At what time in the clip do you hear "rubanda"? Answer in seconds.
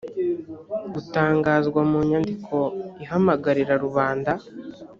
3.83-4.31